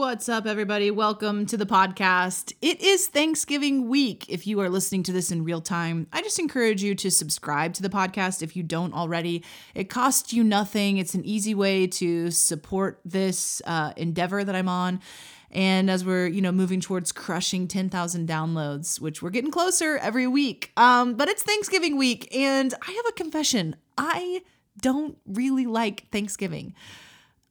What's 0.00 0.30
up, 0.30 0.46
everybody? 0.46 0.90
Welcome 0.90 1.44
to 1.44 1.58
the 1.58 1.66
podcast. 1.66 2.54
It 2.62 2.80
is 2.80 3.06
Thanksgiving 3.08 3.86
week. 3.90 4.24
If 4.30 4.46
you 4.46 4.58
are 4.62 4.70
listening 4.70 5.02
to 5.02 5.12
this 5.12 5.30
in 5.30 5.44
real 5.44 5.60
time, 5.60 6.06
I 6.10 6.22
just 6.22 6.38
encourage 6.38 6.82
you 6.82 6.94
to 6.94 7.10
subscribe 7.10 7.74
to 7.74 7.82
the 7.82 7.90
podcast 7.90 8.42
if 8.42 8.56
you 8.56 8.62
don't 8.62 8.94
already. 8.94 9.44
It 9.74 9.90
costs 9.90 10.32
you 10.32 10.42
nothing, 10.42 10.96
it's 10.96 11.12
an 11.12 11.26
easy 11.26 11.54
way 11.54 11.86
to 11.86 12.30
support 12.30 13.00
this 13.04 13.60
uh, 13.66 13.92
endeavor 13.98 14.42
that 14.42 14.54
I'm 14.54 14.70
on. 14.70 15.02
And 15.50 15.90
as 15.90 16.02
we're, 16.02 16.28
you 16.28 16.40
know, 16.40 16.50
moving 16.50 16.80
towards 16.80 17.12
crushing 17.12 17.68
10,000 17.68 18.26
downloads, 18.26 19.02
which 19.02 19.20
we're 19.20 19.28
getting 19.28 19.50
closer 19.50 19.98
every 19.98 20.26
week. 20.26 20.72
Um, 20.78 21.12
but 21.12 21.28
it's 21.28 21.42
Thanksgiving 21.42 21.98
week, 21.98 22.34
and 22.34 22.72
I 22.80 22.90
have 22.90 23.06
a 23.06 23.12
confession. 23.12 23.76
I 23.98 24.40
don't 24.80 25.18
really 25.26 25.66
like 25.66 26.08
Thanksgiving. 26.10 26.72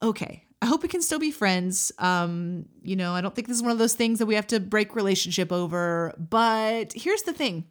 Okay, 0.02 0.46
I 0.62 0.66
hope 0.66 0.84
we 0.84 0.90
can 0.90 1.02
still 1.02 1.20
be 1.20 1.32
friends. 1.32 1.92
Um, 2.00 2.66
you 2.82 2.96
know, 2.96 3.14
I 3.14 3.22
don't 3.22 3.34
think 3.34 3.48
this 3.48 3.58
is 3.58 3.64
one 3.64 3.72
of 3.72 3.78
those 3.78 3.94
things 3.94 4.20
that 4.20 4.26
we 4.26 4.36
have 4.36 4.48
to 4.48 4.60
break 4.60 4.96
relationship 4.96 5.52
over. 5.52 6.14
But 6.18 6.92
here's 6.94 7.24
the 7.24 7.34
thing. 7.34 7.66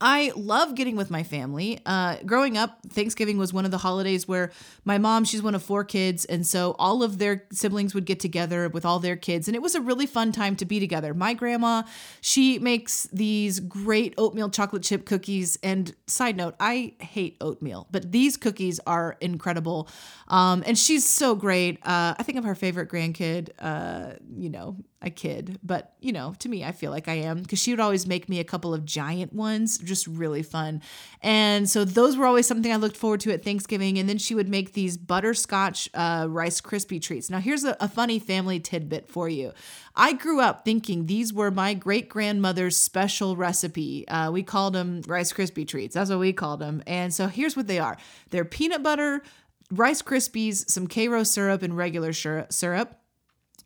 I 0.00 0.32
love 0.36 0.74
getting 0.74 0.96
with 0.96 1.10
my 1.10 1.22
family. 1.22 1.80
Uh, 1.86 2.16
growing 2.24 2.56
up, 2.56 2.78
Thanksgiving 2.88 3.38
was 3.38 3.52
one 3.52 3.64
of 3.64 3.70
the 3.70 3.78
holidays 3.78 4.28
where 4.28 4.52
my 4.84 4.98
mom, 4.98 5.24
she's 5.24 5.42
one 5.42 5.54
of 5.54 5.62
four 5.62 5.84
kids. 5.84 6.24
And 6.24 6.46
so 6.46 6.74
all 6.78 7.02
of 7.02 7.18
their 7.18 7.44
siblings 7.52 7.94
would 7.94 8.04
get 8.04 8.20
together 8.20 8.68
with 8.68 8.84
all 8.84 8.98
their 8.98 9.16
kids. 9.16 9.48
And 9.48 9.54
it 9.54 9.62
was 9.62 9.74
a 9.74 9.80
really 9.80 10.06
fun 10.06 10.32
time 10.32 10.56
to 10.56 10.64
be 10.64 10.80
together. 10.80 11.14
My 11.14 11.34
grandma, 11.34 11.82
she 12.20 12.58
makes 12.58 13.04
these 13.12 13.60
great 13.60 14.14
oatmeal 14.18 14.50
chocolate 14.50 14.82
chip 14.82 15.06
cookies. 15.06 15.58
And 15.62 15.94
side 16.06 16.36
note, 16.36 16.54
I 16.60 16.94
hate 17.00 17.36
oatmeal, 17.40 17.86
but 17.90 18.12
these 18.12 18.36
cookies 18.36 18.80
are 18.86 19.16
incredible. 19.20 19.88
Um, 20.28 20.62
and 20.66 20.78
she's 20.78 21.08
so 21.08 21.34
great. 21.34 21.78
Uh, 21.84 22.14
I 22.18 22.22
think 22.22 22.38
I'm 22.38 22.44
her 22.44 22.54
favorite 22.54 22.90
grandkid. 22.90 23.50
Uh, 23.58 24.12
you 24.36 24.50
know, 24.50 24.76
I 25.02 25.08
kid, 25.08 25.58
but 25.62 25.94
you 26.00 26.12
know, 26.12 26.34
to 26.40 26.48
me, 26.48 26.62
I 26.62 26.72
feel 26.72 26.90
like 26.90 27.08
I 27.08 27.14
am 27.14 27.40
because 27.40 27.58
she 27.58 27.72
would 27.72 27.80
always 27.80 28.06
make 28.06 28.28
me 28.28 28.38
a 28.38 28.44
couple 28.44 28.74
of 28.74 28.84
giant 28.84 29.32
ones, 29.32 29.78
just 29.78 30.06
really 30.06 30.42
fun. 30.42 30.82
And 31.22 31.70
so 31.70 31.86
those 31.86 32.18
were 32.18 32.26
always 32.26 32.46
something 32.46 32.70
I 32.70 32.76
looked 32.76 32.98
forward 32.98 33.20
to 33.20 33.32
at 33.32 33.42
Thanksgiving. 33.42 33.98
And 33.98 34.10
then 34.10 34.18
she 34.18 34.34
would 34.34 34.48
make 34.48 34.74
these 34.74 34.98
butterscotch 34.98 35.88
uh, 35.94 36.26
Rice 36.28 36.60
Krispie 36.60 37.00
treats. 37.00 37.30
Now, 37.30 37.38
here's 37.38 37.64
a, 37.64 37.78
a 37.80 37.88
funny 37.88 38.18
family 38.18 38.60
tidbit 38.60 39.08
for 39.08 39.26
you. 39.26 39.52
I 39.96 40.12
grew 40.12 40.40
up 40.40 40.66
thinking 40.66 41.06
these 41.06 41.32
were 41.32 41.50
my 41.50 41.72
great 41.72 42.10
grandmother's 42.10 42.76
special 42.76 43.36
recipe. 43.36 44.06
Uh, 44.06 44.30
we 44.30 44.42
called 44.42 44.74
them 44.74 45.00
Rice 45.06 45.32
Krispie 45.32 45.66
treats. 45.66 45.94
That's 45.94 46.10
what 46.10 46.18
we 46.18 46.34
called 46.34 46.60
them. 46.60 46.82
And 46.86 47.12
so 47.14 47.26
here's 47.26 47.56
what 47.56 47.68
they 47.68 47.78
are 47.78 47.96
they're 48.28 48.44
peanut 48.44 48.82
butter, 48.82 49.22
Rice 49.70 50.02
Krispies, 50.02 50.68
some 50.68 50.86
Karo 50.86 51.22
syrup, 51.22 51.62
and 51.62 51.74
regular 51.74 52.12
syrup 52.12 52.99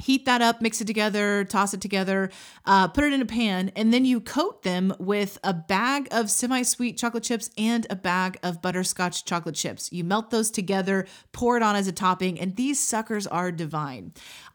heat 0.05 0.27
that 0.27 0.43
up, 0.43 0.61
mix 0.61 0.83
it 0.83 0.87
together, 0.87 1.45
toss 1.45 1.73
it 1.73 1.81
together, 1.81 2.31
uh, 2.67 2.87
put 2.89 3.05
it 3.05 3.15
in 3.15 3.23
a 3.23 3.27
pan, 3.27 3.73
and 3.75 3.93
then 3.93 4.05
you 4.05 4.21
coat 4.21 4.63
them 4.63 4.95
with 4.99 5.39
a 5.43 5.55
bag 5.55 6.07
of 6.11 6.31
semi 6.31 6.63
sweet 6.63 6.99
chocolate 6.99 7.25
chips 7.25 7.49
and 7.57 7.87
a 7.89 7.97
bag 7.97 8.39
of 8.43 8.61
butterscotch 8.61 9.25
chocolate 9.25 9.55
chips. 9.55 9.91
You 9.91 10.05
melt 10.05 10.31
those 10.31 10.51
together, 10.51 11.07
pour 11.33 11.57
it 11.57 11.63
on 11.63 11.75
as 11.75 11.89
a 11.89 11.93
topping, 11.93 12.39
and 12.39 12.55
these 12.57 12.79
suckers 12.79 13.27
are 13.27 13.51
divine. 13.51 14.13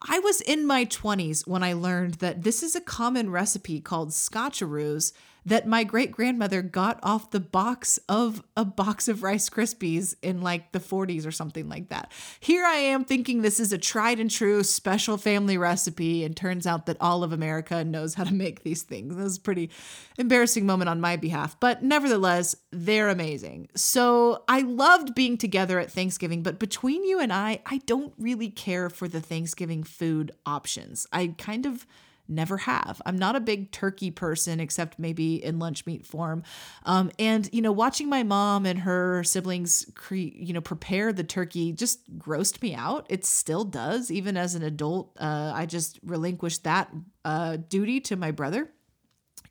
I 0.07 0.19
was 0.19 0.39
in 0.41 0.67
my 0.67 0.85
20s 0.85 1.47
when 1.47 1.63
I 1.63 1.73
learned 1.73 2.15
that 2.15 2.43
this 2.43 2.61
is 2.61 2.75
a 2.75 2.81
common 2.81 3.31
recipe 3.31 3.81
called 3.81 4.09
scotcheroos 4.09 5.13
that 5.49 5.67
my 5.67 5.83
great 5.83 6.11
grandmother 6.11 6.61
got 6.61 6.99
off 7.01 7.31
the 7.31 7.39
box 7.39 7.99
of 8.07 8.43
a 8.55 8.63
box 8.63 9.07
of 9.07 9.23
Rice 9.23 9.49
Krispies 9.49 10.15
in 10.21 10.41
like 10.41 10.71
the 10.71 10.79
40s 10.79 11.25
or 11.25 11.31
something 11.31 11.67
like 11.67 11.89
that. 11.89 12.11
Here 12.39 12.63
I 12.63 12.75
am 12.75 13.03
thinking 13.03 13.41
this 13.41 13.59
is 13.59 13.73
a 13.73 13.77
tried 13.77 14.19
and 14.19 14.29
true 14.29 14.63
special 14.63 15.17
family 15.17 15.57
recipe, 15.57 16.23
and 16.23 16.37
turns 16.37 16.67
out 16.67 16.85
that 16.85 16.97
all 17.01 17.23
of 17.23 17.33
America 17.33 17.83
knows 17.83 18.13
how 18.13 18.23
to 18.23 18.33
make 18.33 18.63
these 18.63 18.83
things. 18.83 19.15
This 19.15 19.23
was 19.23 19.37
a 19.37 19.41
pretty 19.41 19.71
embarrassing 20.17 20.65
moment 20.65 20.89
on 20.89 21.01
my 21.01 21.15
behalf, 21.15 21.59
but 21.59 21.83
nevertheless, 21.83 22.55
they're 22.71 23.09
amazing. 23.09 23.69
So 23.75 24.43
I 24.47 24.61
loved 24.61 25.15
being 25.15 25.37
together 25.37 25.79
at 25.79 25.91
Thanksgiving, 25.91 26.43
but 26.43 26.59
between 26.59 27.03
you 27.03 27.19
and 27.19 27.33
I, 27.33 27.61
I 27.65 27.79
don't 27.85 28.13
really 28.19 28.49
care 28.49 28.89
for 28.89 29.07
the 29.07 29.21
Thanksgiving 29.21 29.83
food 29.83 30.31
options. 30.45 31.07
I 31.11 31.33
kind 31.37 31.65
of 31.65 31.87
never 32.29 32.57
have. 32.57 33.01
I'm 33.05 33.17
not 33.17 33.35
a 33.35 33.39
big 33.39 33.71
turkey 33.71 34.11
person, 34.11 34.59
except 34.59 34.99
maybe 34.99 35.43
in 35.43 35.59
lunch 35.59 35.85
meat 35.85 36.05
form. 36.05 36.43
Um, 36.85 37.11
and 37.17 37.49
you 37.51 37.61
know, 37.61 37.71
watching 37.71 38.09
my 38.09 38.23
mom 38.23 38.65
and 38.65 38.79
her 38.79 39.23
siblings, 39.23 39.85
cre- 39.95 40.15
you 40.15 40.53
know, 40.53 40.61
prepare 40.61 41.11
the 41.11 41.23
turkey 41.23 41.71
just 41.71 42.17
grossed 42.17 42.61
me 42.61 42.75
out. 42.75 43.05
It 43.09 43.25
still 43.25 43.63
does, 43.63 44.11
even 44.11 44.37
as 44.37 44.55
an 44.55 44.63
adult. 44.63 45.15
Uh, 45.19 45.51
I 45.53 45.65
just 45.65 45.99
relinquished 46.03 46.63
that 46.63 46.91
uh, 47.25 47.57
duty 47.57 47.99
to 48.01 48.15
my 48.15 48.31
brother. 48.31 48.69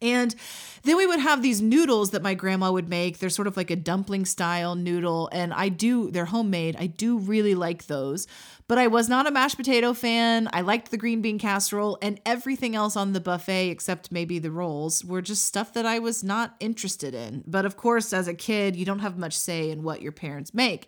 And 0.00 0.34
then 0.84 0.96
we 0.96 1.06
would 1.06 1.18
have 1.18 1.42
these 1.42 1.60
noodles 1.60 2.10
that 2.10 2.22
my 2.22 2.34
grandma 2.34 2.70
would 2.70 2.88
make. 2.88 3.18
They're 3.18 3.30
sort 3.30 3.48
of 3.48 3.56
like 3.56 3.70
a 3.70 3.76
dumpling 3.76 4.24
style 4.24 4.74
noodle. 4.74 5.28
And 5.32 5.52
I 5.52 5.68
do, 5.68 6.10
they're 6.10 6.26
homemade. 6.26 6.76
I 6.78 6.86
do 6.86 7.18
really 7.18 7.54
like 7.54 7.86
those. 7.86 8.26
But 8.68 8.78
I 8.78 8.86
was 8.86 9.08
not 9.08 9.26
a 9.26 9.30
mashed 9.30 9.56
potato 9.56 9.94
fan. 9.94 10.48
I 10.52 10.60
liked 10.60 10.90
the 10.90 10.96
green 10.96 11.20
bean 11.20 11.38
casserole 11.38 11.98
and 12.00 12.20
everything 12.24 12.76
else 12.76 12.96
on 12.96 13.12
the 13.12 13.20
buffet, 13.20 13.70
except 13.70 14.12
maybe 14.12 14.38
the 14.38 14.50
rolls, 14.50 15.04
were 15.04 15.22
just 15.22 15.46
stuff 15.46 15.72
that 15.72 15.86
I 15.86 15.98
was 15.98 16.22
not 16.22 16.54
interested 16.60 17.14
in. 17.14 17.42
But 17.46 17.64
of 17.64 17.76
course, 17.76 18.12
as 18.12 18.28
a 18.28 18.34
kid, 18.34 18.76
you 18.76 18.84
don't 18.84 18.98
have 19.00 19.18
much 19.18 19.36
say 19.36 19.70
in 19.70 19.82
what 19.82 20.02
your 20.02 20.12
parents 20.12 20.54
make. 20.54 20.86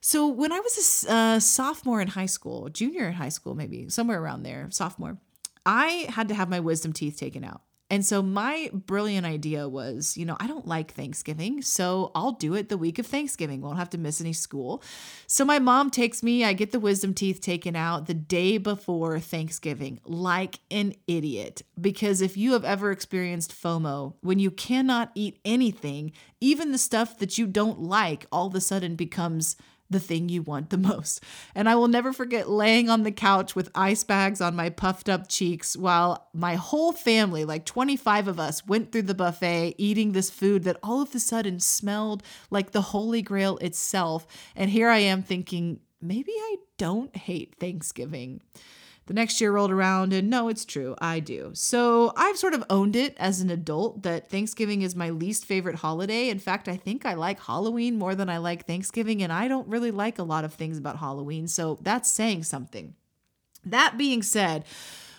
So 0.00 0.28
when 0.28 0.52
I 0.52 0.60
was 0.60 1.04
a 1.08 1.12
uh, 1.12 1.40
sophomore 1.40 2.00
in 2.00 2.08
high 2.08 2.26
school, 2.26 2.68
junior 2.68 3.08
in 3.08 3.14
high 3.14 3.30
school, 3.30 3.54
maybe 3.56 3.88
somewhere 3.88 4.22
around 4.22 4.44
there, 4.44 4.68
sophomore, 4.70 5.18
I 5.64 6.06
had 6.10 6.28
to 6.28 6.34
have 6.34 6.48
my 6.48 6.60
wisdom 6.60 6.92
teeth 6.92 7.18
taken 7.18 7.42
out. 7.42 7.62
And 7.88 8.04
so 8.04 8.20
my 8.20 8.70
brilliant 8.72 9.26
idea 9.26 9.68
was, 9.68 10.16
you 10.16 10.24
know, 10.24 10.36
I 10.40 10.48
don't 10.48 10.66
like 10.66 10.92
Thanksgiving, 10.92 11.62
so 11.62 12.10
I'll 12.16 12.32
do 12.32 12.54
it 12.54 12.68
the 12.68 12.76
week 12.76 12.98
of 12.98 13.06
Thanksgiving. 13.06 13.60
Won't 13.60 13.78
have 13.78 13.90
to 13.90 13.98
miss 13.98 14.20
any 14.20 14.32
school. 14.32 14.82
So 15.28 15.44
my 15.44 15.60
mom 15.60 15.90
takes 15.90 16.22
me, 16.22 16.44
I 16.44 16.52
get 16.52 16.72
the 16.72 16.80
wisdom 16.80 17.14
teeth 17.14 17.40
taken 17.40 17.76
out 17.76 18.06
the 18.06 18.14
day 18.14 18.58
before 18.58 19.20
Thanksgiving, 19.20 20.00
like 20.04 20.58
an 20.70 20.94
idiot. 21.06 21.62
Because 21.80 22.20
if 22.20 22.36
you 22.36 22.54
have 22.54 22.64
ever 22.64 22.90
experienced 22.90 23.54
FOMO, 23.54 24.14
when 24.20 24.40
you 24.40 24.50
cannot 24.50 25.12
eat 25.14 25.38
anything, 25.44 26.10
even 26.40 26.72
the 26.72 26.78
stuff 26.78 27.18
that 27.18 27.38
you 27.38 27.46
don't 27.46 27.82
like 27.82 28.26
all 28.32 28.48
of 28.48 28.54
a 28.56 28.60
sudden 28.60 28.96
becomes 28.96 29.56
the 29.90 30.00
thing 30.00 30.28
you 30.28 30.42
want 30.42 30.70
the 30.70 30.78
most. 30.78 31.22
And 31.54 31.68
I 31.68 31.74
will 31.74 31.88
never 31.88 32.12
forget 32.12 32.48
laying 32.48 32.88
on 32.90 33.02
the 33.02 33.12
couch 33.12 33.54
with 33.54 33.70
ice 33.74 34.04
bags 34.04 34.40
on 34.40 34.56
my 34.56 34.70
puffed 34.70 35.08
up 35.08 35.28
cheeks 35.28 35.76
while 35.76 36.28
my 36.32 36.56
whole 36.56 36.92
family, 36.92 37.44
like 37.44 37.64
25 37.64 38.28
of 38.28 38.40
us, 38.40 38.66
went 38.66 38.92
through 38.92 39.02
the 39.02 39.14
buffet 39.14 39.74
eating 39.78 40.12
this 40.12 40.30
food 40.30 40.64
that 40.64 40.78
all 40.82 41.02
of 41.02 41.14
a 41.14 41.20
sudden 41.20 41.60
smelled 41.60 42.22
like 42.50 42.72
the 42.72 42.82
Holy 42.82 43.22
Grail 43.22 43.56
itself. 43.58 44.26
And 44.54 44.70
here 44.70 44.88
I 44.88 44.98
am 44.98 45.22
thinking, 45.22 45.80
maybe 46.00 46.32
I 46.32 46.56
don't 46.78 47.16
hate 47.16 47.54
Thanksgiving. 47.58 48.40
The 49.06 49.14
next 49.14 49.40
year 49.40 49.52
rolled 49.52 49.70
around, 49.70 50.12
and 50.12 50.28
no, 50.28 50.48
it's 50.48 50.64
true, 50.64 50.96
I 50.98 51.20
do. 51.20 51.50
So 51.54 52.12
I've 52.16 52.36
sort 52.36 52.54
of 52.54 52.64
owned 52.68 52.96
it 52.96 53.14
as 53.18 53.40
an 53.40 53.50
adult 53.50 54.02
that 54.02 54.28
Thanksgiving 54.28 54.82
is 54.82 54.96
my 54.96 55.10
least 55.10 55.44
favorite 55.44 55.76
holiday. 55.76 56.28
In 56.28 56.40
fact, 56.40 56.68
I 56.68 56.76
think 56.76 57.06
I 57.06 57.14
like 57.14 57.40
Halloween 57.40 57.98
more 57.98 58.16
than 58.16 58.28
I 58.28 58.38
like 58.38 58.66
Thanksgiving, 58.66 59.22
and 59.22 59.32
I 59.32 59.46
don't 59.46 59.68
really 59.68 59.92
like 59.92 60.18
a 60.18 60.24
lot 60.24 60.44
of 60.44 60.54
things 60.54 60.76
about 60.76 60.98
Halloween. 60.98 61.46
So 61.46 61.78
that's 61.82 62.10
saying 62.10 62.42
something. 62.42 62.94
That 63.64 63.96
being 63.96 64.24
said, 64.24 64.64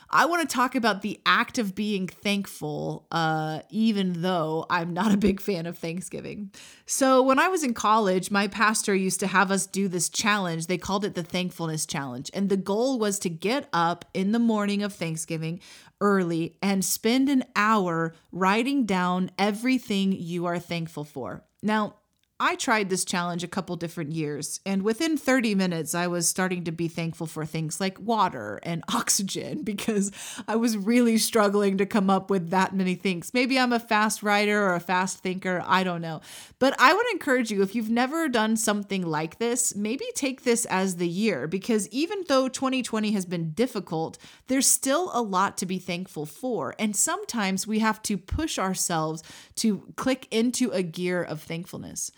I 0.10 0.26
want 0.26 0.48
to 0.48 0.54
talk 0.54 0.76
about 0.76 1.02
the 1.02 1.20
act 1.26 1.58
of 1.58 1.76
being 1.76 2.08
thankful, 2.08 3.08
uh, 3.12 3.62
even 3.70 4.22
though 4.22 4.66
I'm 4.70 4.94
not 4.94 5.14
a 5.14 5.18
big 5.18 5.40
fan 5.40 5.66
of 5.66 5.78
Thanksgiving. 5.78 6.52
So, 6.86 7.22
when 7.22 7.40
I 7.40 7.48
was 7.50 7.64
in 7.64 7.74
college, 7.74 8.32
my 8.32 8.48
pastor 8.48 8.96
used 8.96 9.20
to 9.20 9.28
have 9.28 9.52
us 9.52 9.66
do 9.66 9.88
this 9.88 10.10
challenge. 10.10 10.68
They 10.68 10.78
called 10.78 11.04
it 11.04 11.16
the 11.16 11.24
Thankfulness 11.24 11.86
Challenge. 11.86 12.30
And 12.34 12.50
the 12.50 12.58
goal 12.58 13.00
was 13.00 13.20
to 13.20 13.30
get 13.30 13.68
up 13.74 14.06
in 14.14 14.32
the 14.32 14.40
morning 14.40 14.84
of 14.84 14.94
Thanksgiving 14.94 15.60
early 16.00 16.58
and 16.62 16.86
spend 16.86 17.28
an 17.30 17.44
hour 17.56 18.14
writing 18.32 18.86
down 18.86 19.32
everything 19.38 20.14
you 20.14 20.46
are 20.46 20.60
thankful 20.60 21.04
for. 21.04 21.44
Now, 21.62 21.96
I 22.40 22.54
tried 22.54 22.90
this 22.90 23.04
challenge 23.04 23.44
a 23.44 23.48
couple 23.48 23.76
different 23.78 24.12
years, 24.12 24.60
and 24.64 24.84
within 24.84 25.18
30 25.18 25.56
minutes, 25.56 25.96
I 25.96 26.06
was 26.06 26.30
starting 26.30 26.66
to 26.66 26.72
be 26.72 26.88
thankful 26.88 27.26
for 27.26 27.48
things 27.48 27.80
like 27.80 28.00
water 28.00 28.60
and 28.62 28.84
oxygen 28.94 29.64
because 29.64 30.12
I 30.48 30.56
was 30.56 30.78
really 30.78 31.18
struggling 31.18 31.80
to 31.80 31.88
come 31.88 32.12
up 32.12 32.30
with 32.30 32.52
that 32.52 32.76
many 32.76 32.94
things. 32.94 33.34
Maybe 33.34 33.58
I'm 33.58 33.74
a 33.74 33.80
fast 33.80 34.22
writer 34.22 34.64
or 34.64 34.76
a 34.76 34.80
fast 34.80 35.18
thinker, 35.18 35.64
I 35.66 35.84
don't 35.84 36.02
know. 36.02 36.22
But 36.60 36.80
I 36.80 36.94
would 36.94 37.08
encourage 37.12 37.50
you, 37.50 37.64
if 37.64 37.74
you've 37.74 37.90
never 37.90 38.30
done 38.30 38.56
something 38.56 39.04
like 39.04 39.40
this, 39.40 39.76
maybe 39.76 40.06
take 40.14 40.44
this 40.44 40.66
as 40.66 40.98
the 40.98 41.08
year 41.08 41.48
because 41.48 41.90
even 41.90 42.24
though 42.28 42.48
2020 42.50 43.14
has 43.14 43.26
been 43.26 43.50
difficult, 43.54 44.20
there's 44.46 44.68
still 44.68 45.10
a 45.12 45.24
lot 45.24 45.58
to 45.58 45.66
be 45.66 45.80
thankful 45.80 46.28
for. 46.28 46.76
And 46.78 46.96
sometimes 46.96 47.66
we 47.66 47.80
have 47.80 48.00
to 48.04 48.16
push 48.16 48.60
ourselves 48.60 49.24
to 49.56 49.92
click 49.96 50.28
into 50.30 50.70
a 50.70 50.84
gear 50.84 51.24
of 51.24 51.42
thankfulness. 51.42 52.12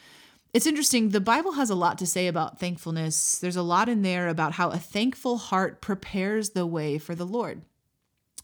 It's 0.51 0.66
interesting. 0.66 1.10
The 1.10 1.22
Bible 1.22 1.54
has 1.54 1.69
a 1.69 1.75
lot 1.75 2.00
to 2.00 2.07
say 2.07 2.28
about 2.28 2.60
thankfulness. 2.60 3.38
There's 3.38 3.56
a 3.56 3.62
lot 3.62 3.88
in 3.88 4.01
there 4.01 4.28
about 4.28 4.54
how 4.54 4.72
a 4.72 4.80
thankful 4.80 5.38
heart 5.38 5.80
prepares 5.80 6.51
the 6.51 6.66
way 6.66 6.98
for 6.98 7.13
the 7.13 7.25
Lord. 7.25 7.62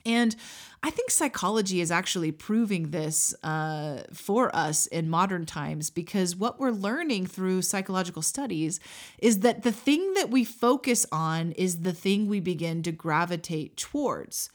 And 0.06 0.36
I 0.84 0.92
think 0.92 1.10
psychology 1.10 1.82
is 1.82 1.90
actually 1.90 2.32
proving 2.32 2.92
this 2.92 3.34
uh, 3.44 4.04
for 4.14 4.56
us 4.56 4.86
in 4.86 5.10
modern 5.10 5.48
times 5.48 5.90
because 5.90 6.36
what 6.36 6.60
we're 6.60 6.70
learning 6.70 7.26
through 7.26 7.64
psychological 7.64 8.22
studies 8.22 8.80
is 9.18 9.40
that 9.40 9.64
the 9.64 9.72
thing 9.72 10.14
that 10.14 10.30
we 10.30 10.44
focus 10.44 11.08
on 11.12 11.54
is 11.54 11.82
the 11.82 11.94
thing 11.94 12.28
we 12.28 12.40
begin 12.40 12.84
to 12.84 12.92
gravitate 12.92 13.78
towards. 13.78 14.52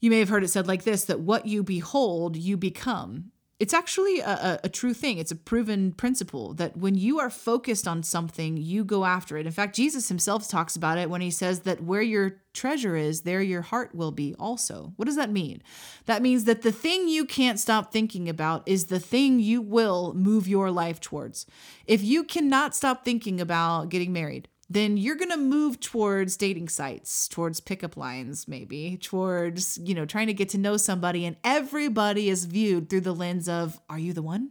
You 0.00 0.10
may 0.10 0.18
have 0.18 0.28
heard 0.28 0.44
it 0.44 0.48
said 0.48 0.68
like 0.68 0.84
this 0.84 1.06
that 1.06 1.20
what 1.20 1.46
you 1.46 1.62
behold, 1.62 2.36
you 2.36 2.58
become 2.58 3.32
it's 3.60 3.74
actually 3.74 4.20
a, 4.20 4.60
a, 4.62 4.68
true 4.68 4.94
thing. 4.94 5.18
It's 5.18 5.32
a 5.32 5.36
proven 5.36 5.90
principle 5.90 6.54
that 6.54 6.76
when 6.76 6.94
you 6.94 7.18
are 7.18 7.28
focused 7.28 7.88
on 7.88 8.04
something, 8.04 8.56
you 8.56 8.84
go 8.84 9.04
after 9.04 9.36
it. 9.36 9.46
In 9.46 9.52
fact, 9.52 9.74
Jesus 9.74 10.06
himself 10.06 10.48
talks 10.48 10.76
about 10.76 10.96
it 10.96 11.10
when 11.10 11.20
he 11.20 11.32
says 11.32 11.60
that 11.60 11.82
where 11.82 12.02
your 12.02 12.40
treasure 12.54 12.94
is, 12.94 13.22
there 13.22 13.42
your 13.42 13.62
heart 13.62 13.96
will 13.96 14.12
be 14.12 14.34
also. 14.38 14.92
What 14.94 15.06
does 15.06 15.16
that 15.16 15.30
mean? 15.30 15.60
That 16.06 16.22
means 16.22 16.44
that 16.44 16.62
the 16.62 16.70
thing 16.70 17.08
you 17.08 17.24
can't 17.24 17.58
stop 17.58 17.92
thinking 17.92 18.28
about 18.28 18.62
is 18.64 18.86
the 18.86 19.00
thing 19.00 19.40
you 19.40 19.60
will 19.60 20.14
move 20.14 20.46
your 20.46 20.70
life 20.70 21.00
towards. 21.00 21.44
If 21.84 22.04
you 22.04 22.22
cannot 22.22 22.76
stop 22.76 23.04
thinking 23.04 23.40
about 23.40 23.88
getting 23.88 24.12
married, 24.12 24.46
then 24.70 24.96
you're 24.96 25.16
going 25.16 25.30
to 25.30 25.38
move 25.38 25.80
towards 25.80 26.36
dating 26.36 26.68
sites, 26.68 27.26
towards 27.26 27.60
pickup 27.60 27.96
lines, 27.96 28.46
maybe, 28.46 28.98
towards, 28.98 29.78
you 29.78 29.94
know, 29.94 30.04
trying 30.04 30.26
to 30.26 30.34
get 30.34 30.50
to 30.50 30.58
know 30.58 30.76
somebody. 30.76 31.24
And 31.24 31.36
everybody 31.42 32.28
is 32.28 32.44
viewed 32.44 32.90
through 32.90 33.00
the 33.00 33.14
lens 33.14 33.48
of, 33.48 33.80
are 33.88 33.98
you 33.98 34.12
the 34.12 34.22
one? 34.22 34.50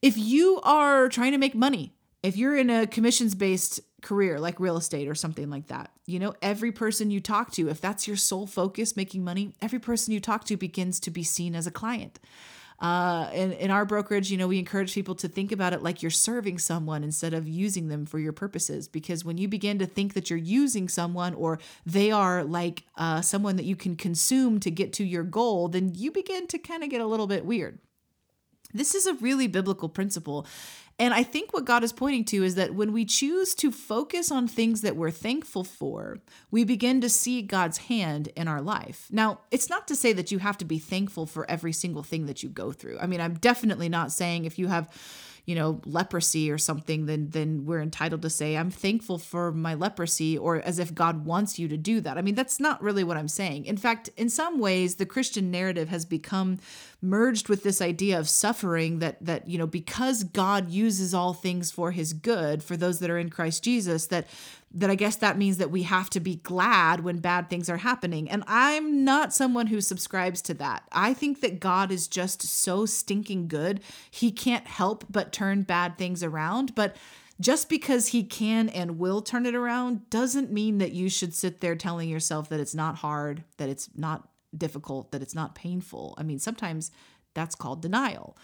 If 0.00 0.16
you 0.16 0.60
are 0.62 1.08
trying 1.08 1.32
to 1.32 1.38
make 1.38 1.54
money, 1.54 1.94
if 2.22 2.36
you're 2.36 2.56
in 2.56 2.70
a 2.70 2.86
commissions 2.86 3.34
based 3.34 3.80
career 4.02 4.38
like 4.38 4.60
real 4.60 4.76
estate 4.76 5.08
or 5.08 5.14
something 5.14 5.50
like 5.50 5.66
that, 5.68 5.90
you 6.06 6.18
know, 6.18 6.34
every 6.40 6.70
person 6.70 7.10
you 7.10 7.20
talk 7.20 7.50
to, 7.52 7.68
if 7.68 7.80
that's 7.80 8.06
your 8.06 8.16
sole 8.16 8.46
focus, 8.46 8.96
making 8.96 9.24
money, 9.24 9.54
every 9.60 9.78
person 9.78 10.12
you 10.14 10.20
talk 10.20 10.44
to 10.44 10.56
begins 10.56 11.00
to 11.00 11.10
be 11.10 11.22
seen 11.22 11.54
as 11.54 11.66
a 11.66 11.70
client. 11.70 12.20
Uh, 12.84 13.30
in, 13.32 13.52
in 13.52 13.70
our 13.70 13.86
brokerage, 13.86 14.30
you 14.30 14.36
know, 14.36 14.46
we 14.46 14.58
encourage 14.58 14.92
people 14.92 15.14
to 15.14 15.26
think 15.26 15.50
about 15.52 15.72
it 15.72 15.82
like 15.82 16.02
you're 16.02 16.10
serving 16.10 16.58
someone 16.58 17.02
instead 17.02 17.32
of 17.32 17.48
using 17.48 17.88
them 17.88 18.04
for 18.04 18.18
your 18.18 18.32
purposes. 18.34 18.88
Because 18.88 19.24
when 19.24 19.38
you 19.38 19.48
begin 19.48 19.78
to 19.78 19.86
think 19.86 20.12
that 20.12 20.28
you're 20.28 20.38
using 20.38 20.90
someone 20.90 21.32
or 21.32 21.58
they 21.86 22.10
are 22.10 22.44
like 22.44 22.82
uh, 22.98 23.22
someone 23.22 23.56
that 23.56 23.64
you 23.64 23.74
can 23.74 23.96
consume 23.96 24.60
to 24.60 24.70
get 24.70 24.92
to 24.92 25.04
your 25.04 25.22
goal, 25.22 25.68
then 25.68 25.92
you 25.94 26.10
begin 26.10 26.46
to 26.48 26.58
kind 26.58 26.84
of 26.84 26.90
get 26.90 27.00
a 27.00 27.06
little 27.06 27.26
bit 27.26 27.46
weird. 27.46 27.78
This 28.74 28.94
is 28.94 29.06
a 29.06 29.14
really 29.14 29.46
biblical 29.46 29.88
principle. 29.88 30.46
And 30.98 31.12
I 31.12 31.24
think 31.24 31.52
what 31.52 31.64
God 31.64 31.82
is 31.82 31.92
pointing 31.92 32.24
to 32.26 32.44
is 32.44 32.54
that 32.54 32.74
when 32.74 32.92
we 32.92 33.04
choose 33.04 33.54
to 33.56 33.72
focus 33.72 34.30
on 34.30 34.46
things 34.46 34.82
that 34.82 34.94
we're 34.94 35.10
thankful 35.10 35.64
for, 35.64 36.18
we 36.52 36.62
begin 36.62 37.00
to 37.00 37.08
see 37.08 37.42
God's 37.42 37.78
hand 37.78 38.28
in 38.36 38.46
our 38.46 38.62
life. 38.62 39.08
Now, 39.10 39.40
it's 39.50 39.68
not 39.68 39.88
to 39.88 39.96
say 39.96 40.12
that 40.12 40.30
you 40.30 40.38
have 40.38 40.56
to 40.58 40.64
be 40.64 40.78
thankful 40.78 41.26
for 41.26 41.50
every 41.50 41.72
single 41.72 42.04
thing 42.04 42.26
that 42.26 42.44
you 42.44 42.48
go 42.48 42.70
through. 42.70 42.98
I 43.00 43.06
mean, 43.06 43.20
I'm 43.20 43.34
definitely 43.34 43.88
not 43.88 44.12
saying 44.12 44.44
if 44.44 44.56
you 44.58 44.68
have 44.68 44.88
you 45.46 45.54
know 45.54 45.80
leprosy 45.84 46.50
or 46.50 46.58
something 46.58 47.06
then 47.06 47.28
then 47.30 47.66
we're 47.66 47.82
entitled 47.82 48.22
to 48.22 48.30
say 48.30 48.56
i'm 48.56 48.70
thankful 48.70 49.18
for 49.18 49.52
my 49.52 49.74
leprosy 49.74 50.38
or 50.38 50.56
as 50.62 50.78
if 50.78 50.94
god 50.94 51.24
wants 51.24 51.58
you 51.58 51.68
to 51.68 51.76
do 51.76 52.00
that. 52.00 52.16
I 52.16 52.22
mean 52.22 52.34
that's 52.34 52.58
not 52.58 52.82
really 52.82 53.04
what 53.04 53.16
i'm 53.16 53.28
saying. 53.28 53.66
In 53.66 53.76
fact 53.76 54.10
in 54.16 54.28
some 54.28 54.58
ways 54.58 54.96
the 54.96 55.06
christian 55.06 55.50
narrative 55.50 55.88
has 55.88 56.04
become 56.04 56.58
merged 57.02 57.48
with 57.48 57.62
this 57.62 57.82
idea 57.82 58.18
of 58.18 58.28
suffering 58.28 59.00
that 59.00 59.22
that 59.24 59.46
you 59.46 59.58
know 59.58 59.66
because 59.66 60.24
god 60.24 60.70
uses 60.70 61.12
all 61.12 61.34
things 61.34 61.70
for 61.70 61.90
his 61.90 62.12
good 62.12 62.62
for 62.62 62.76
those 62.76 63.00
that 63.00 63.10
are 63.10 63.18
in 63.18 63.28
christ 63.28 63.62
jesus 63.62 64.06
that 64.06 64.26
that 64.74 64.90
I 64.90 64.96
guess 64.96 65.16
that 65.16 65.38
means 65.38 65.58
that 65.58 65.70
we 65.70 65.84
have 65.84 66.10
to 66.10 66.20
be 66.20 66.36
glad 66.36 67.04
when 67.04 67.18
bad 67.18 67.48
things 67.48 67.70
are 67.70 67.76
happening. 67.76 68.28
And 68.28 68.42
I'm 68.48 69.04
not 69.04 69.32
someone 69.32 69.68
who 69.68 69.80
subscribes 69.80 70.42
to 70.42 70.54
that. 70.54 70.82
I 70.90 71.14
think 71.14 71.40
that 71.40 71.60
God 71.60 71.92
is 71.92 72.08
just 72.08 72.42
so 72.42 72.84
stinking 72.84 73.46
good. 73.46 73.80
He 74.10 74.32
can't 74.32 74.66
help 74.66 75.04
but 75.08 75.32
turn 75.32 75.62
bad 75.62 75.96
things 75.96 76.24
around. 76.24 76.74
But 76.74 76.96
just 77.40 77.68
because 77.68 78.08
he 78.08 78.24
can 78.24 78.68
and 78.68 78.98
will 78.98 79.22
turn 79.22 79.46
it 79.46 79.54
around 79.54 80.10
doesn't 80.10 80.52
mean 80.52 80.78
that 80.78 80.92
you 80.92 81.08
should 81.08 81.34
sit 81.34 81.60
there 81.60 81.76
telling 81.76 82.08
yourself 82.08 82.48
that 82.48 82.60
it's 82.60 82.74
not 82.74 82.96
hard, 82.96 83.44
that 83.58 83.68
it's 83.68 83.88
not 83.94 84.28
difficult, 84.56 85.12
that 85.12 85.22
it's 85.22 85.34
not 85.36 85.54
painful. 85.54 86.16
I 86.18 86.24
mean, 86.24 86.40
sometimes 86.40 86.90
that's 87.32 87.54
called 87.54 87.80
denial. 87.80 88.36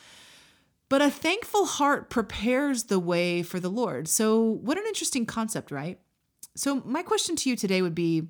But 0.88 1.02
a 1.02 1.10
thankful 1.10 1.66
heart 1.66 2.08
prepares 2.10 2.84
the 2.84 2.98
way 3.00 3.42
for 3.42 3.58
the 3.58 3.68
Lord. 3.68 4.08
So, 4.08 4.42
what 4.42 4.76
an 4.76 4.84
interesting 4.86 5.24
concept, 5.24 5.70
right? 5.70 6.00
So, 6.54 6.82
my 6.84 7.02
question 7.02 7.36
to 7.36 7.50
you 7.50 7.56
today 7.56 7.82
would 7.82 7.94
be 7.94 8.28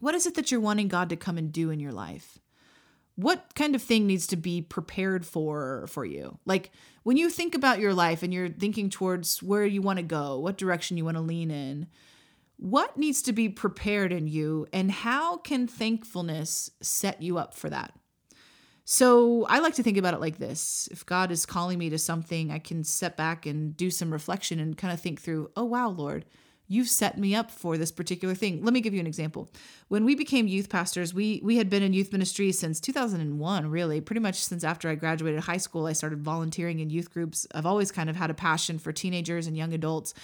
what 0.00 0.14
is 0.14 0.26
it 0.26 0.34
that 0.34 0.50
you're 0.50 0.60
wanting 0.60 0.88
God 0.88 1.08
to 1.10 1.16
come 1.16 1.38
and 1.38 1.52
do 1.52 1.70
in 1.70 1.78
your 1.78 1.92
life? 1.92 2.38
What 3.16 3.54
kind 3.54 3.74
of 3.74 3.82
thing 3.82 4.06
needs 4.06 4.26
to 4.28 4.36
be 4.36 4.62
prepared 4.62 5.26
for 5.26 5.86
for 5.88 6.04
you? 6.04 6.38
Like 6.46 6.70
when 7.02 7.18
you 7.18 7.28
think 7.28 7.54
about 7.54 7.78
your 7.78 7.92
life 7.92 8.22
and 8.22 8.32
you're 8.32 8.48
thinking 8.48 8.88
towards 8.88 9.42
where 9.42 9.64
you 9.64 9.82
want 9.82 9.98
to 9.98 10.02
go, 10.02 10.38
what 10.38 10.56
direction 10.56 10.96
you 10.96 11.04
want 11.04 11.18
to 11.18 11.22
lean 11.22 11.50
in, 11.50 11.86
what 12.56 12.96
needs 12.96 13.20
to 13.22 13.32
be 13.32 13.48
prepared 13.48 14.12
in 14.12 14.26
you 14.26 14.66
and 14.72 14.90
how 14.90 15.36
can 15.36 15.66
thankfulness 15.66 16.70
set 16.80 17.20
you 17.20 17.36
up 17.36 17.54
for 17.54 17.68
that? 17.68 17.92
So 18.86 19.46
I 19.46 19.60
like 19.60 19.74
to 19.74 19.82
think 19.82 19.98
about 19.98 20.14
it 20.14 20.20
like 20.20 20.38
this. 20.38 20.88
If 20.90 21.06
God 21.06 21.30
is 21.30 21.46
calling 21.46 21.78
me 21.78 21.90
to 21.90 21.98
something, 21.98 22.50
I 22.50 22.58
can 22.58 22.82
step 22.84 23.16
back 23.16 23.46
and 23.46 23.76
do 23.76 23.90
some 23.90 24.12
reflection 24.12 24.58
and 24.58 24.76
kind 24.76 24.92
of 24.92 25.00
think 25.00 25.20
through, 25.20 25.50
oh, 25.56 25.64
wow, 25.64 25.90
Lord, 25.90 26.24
you've 26.70 26.88
set 26.88 27.18
me 27.18 27.34
up 27.34 27.50
for 27.50 27.76
this 27.76 27.90
particular 27.90 28.32
thing. 28.32 28.64
Let 28.64 28.72
me 28.72 28.80
give 28.80 28.94
you 28.94 29.00
an 29.00 29.06
example. 29.06 29.50
When 29.88 30.04
we 30.04 30.14
became 30.14 30.46
youth 30.46 30.68
pastors, 30.68 31.12
we 31.12 31.40
we 31.42 31.56
had 31.56 31.68
been 31.68 31.82
in 31.82 31.92
youth 31.92 32.12
ministry 32.12 32.52
since 32.52 32.78
2001, 32.78 33.68
really, 33.68 34.00
pretty 34.00 34.20
much 34.20 34.36
since 34.36 34.62
after 34.62 34.88
I 34.88 34.94
graduated 34.94 35.40
high 35.40 35.56
school, 35.56 35.86
I 35.86 35.92
started 35.92 36.22
volunteering 36.22 36.78
in 36.78 36.88
youth 36.88 37.12
groups. 37.12 37.44
I've 37.52 37.66
always 37.66 37.90
kind 37.90 38.08
of 38.08 38.14
had 38.14 38.30
a 38.30 38.34
passion 38.34 38.78
for 38.78 38.92
teenagers 38.92 39.48
and 39.48 39.56
young 39.56 39.74
adults. 39.74 40.14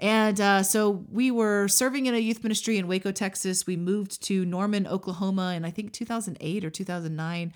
And 0.00 0.40
uh, 0.40 0.64
so 0.64 1.04
we 1.08 1.30
were 1.30 1.68
serving 1.68 2.06
in 2.06 2.14
a 2.16 2.18
youth 2.18 2.42
ministry 2.42 2.78
in 2.78 2.88
Waco, 2.88 3.12
Texas. 3.12 3.64
We 3.64 3.76
moved 3.76 4.20
to 4.24 4.44
Norman, 4.44 4.88
Oklahoma 4.88 5.54
in 5.54 5.64
I 5.64 5.70
think 5.70 5.92
2008 5.92 6.64
or 6.64 6.70
2009. 6.70 7.52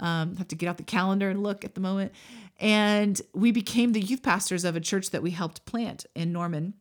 Um, 0.00 0.36
have 0.36 0.48
to 0.48 0.56
get 0.56 0.68
out 0.68 0.78
the 0.78 0.82
calendar 0.82 1.28
and 1.28 1.42
look 1.42 1.64
at 1.64 1.74
the 1.74 1.80
moment. 1.80 2.12
And 2.58 3.20
we 3.34 3.52
became 3.52 3.92
the 3.92 4.00
youth 4.00 4.22
pastors 4.22 4.64
of 4.64 4.74
a 4.74 4.80
church 4.80 5.10
that 5.10 5.22
we 5.22 5.30
helped 5.30 5.66
plant 5.66 6.06
in 6.14 6.32
Norman. 6.32 6.74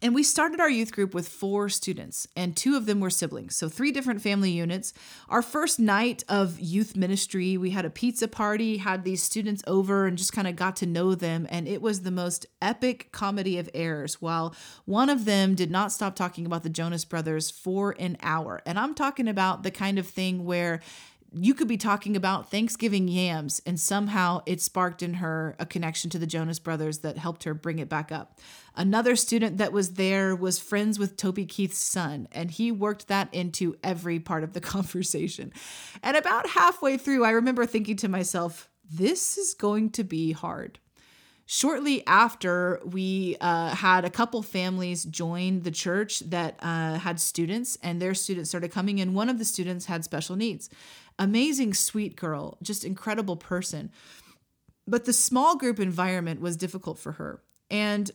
And 0.00 0.14
we 0.14 0.22
started 0.22 0.60
our 0.60 0.70
youth 0.70 0.92
group 0.92 1.12
with 1.12 1.28
four 1.28 1.68
students, 1.68 2.28
and 2.36 2.56
two 2.56 2.76
of 2.76 2.86
them 2.86 3.00
were 3.00 3.10
siblings. 3.10 3.56
So, 3.56 3.68
three 3.68 3.90
different 3.90 4.22
family 4.22 4.50
units. 4.50 4.92
Our 5.28 5.42
first 5.42 5.80
night 5.80 6.22
of 6.28 6.60
youth 6.60 6.96
ministry, 6.96 7.56
we 7.56 7.70
had 7.70 7.84
a 7.84 7.90
pizza 7.90 8.28
party, 8.28 8.76
had 8.76 9.04
these 9.04 9.22
students 9.22 9.62
over, 9.66 10.06
and 10.06 10.16
just 10.16 10.32
kind 10.32 10.46
of 10.46 10.56
got 10.56 10.76
to 10.76 10.86
know 10.86 11.14
them. 11.14 11.46
And 11.50 11.66
it 11.66 11.82
was 11.82 12.02
the 12.02 12.10
most 12.10 12.46
epic 12.62 13.10
comedy 13.12 13.58
of 13.58 13.68
errors. 13.74 14.20
While 14.20 14.54
one 14.84 15.10
of 15.10 15.24
them 15.24 15.54
did 15.54 15.70
not 15.70 15.92
stop 15.92 16.14
talking 16.14 16.46
about 16.46 16.62
the 16.62 16.68
Jonas 16.68 17.04
Brothers 17.04 17.50
for 17.50 17.96
an 17.98 18.16
hour. 18.22 18.62
And 18.64 18.78
I'm 18.78 18.94
talking 18.94 19.28
about 19.28 19.62
the 19.62 19.70
kind 19.70 19.98
of 19.98 20.06
thing 20.06 20.44
where 20.44 20.80
you 21.32 21.54
could 21.54 21.68
be 21.68 21.76
talking 21.76 22.16
about 22.16 22.50
Thanksgiving 22.50 23.06
yams, 23.06 23.60
and 23.66 23.78
somehow 23.78 24.40
it 24.46 24.60
sparked 24.60 25.02
in 25.02 25.14
her 25.14 25.56
a 25.58 25.66
connection 25.66 26.10
to 26.10 26.18
the 26.18 26.26
Jonas 26.26 26.58
Brothers 26.58 26.98
that 27.00 27.18
helped 27.18 27.44
her 27.44 27.54
bring 27.54 27.78
it 27.78 27.88
back 27.88 28.10
up. 28.10 28.38
Another 28.74 29.14
student 29.16 29.58
that 29.58 29.72
was 29.72 29.94
there 29.94 30.34
was 30.34 30.58
friends 30.58 30.98
with 30.98 31.16
Toby 31.16 31.44
Keith's 31.44 31.78
son, 31.78 32.28
and 32.32 32.50
he 32.50 32.72
worked 32.72 33.08
that 33.08 33.32
into 33.34 33.76
every 33.82 34.18
part 34.18 34.42
of 34.42 34.52
the 34.52 34.60
conversation. 34.62 35.52
And 36.02 36.16
about 36.16 36.48
halfway 36.48 36.96
through, 36.96 37.24
I 37.24 37.30
remember 37.30 37.66
thinking 37.66 37.96
to 37.96 38.08
myself, 38.08 38.68
this 38.90 39.36
is 39.36 39.54
going 39.54 39.90
to 39.90 40.04
be 40.04 40.32
hard. 40.32 40.78
Shortly 41.50 42.06
after, 42.06 42.78
we 42.84 43.36
uh, 43.40 43.74
had 43.74 44.04
a 44.04 44.10
couple 44.10 44.42
families 44.42 45.04
join 45.04 45.62
the 45.62 45.70
church 45.70 46.20
that 46.20 46.56
uh, 46.60 46.98
had 46.98 47.18
students, 47.18 47.78
and 47.82 48.02
their 48.02 48.14
students 48.14 48.50
started 48.50 48.70
coming 48.70 48.98
in. 48.98 49.14
One 49.14 49.28
of 49.28 49.38
the 49.38 49.46
students 49.46 49.86
had 49.86 50.04
special 50.04 50.36
needs. 50.36 50.68
Amazing, 51.18 51.74
sweet 51.74 52.16
girl, 52.16 52.58
just 52.62 52.84
incredible 52.84 53.36
person 53.36 53.90
but 54.88 55.04
the 55.04 55.12
small 55.12 55.56
group 55.56 55.78
environment 55.78 56.40
was 56.40 56.56
difficult 56.56 56.98
for 56.98 57.12
her. 57.12 57.42
And 57.70 58.10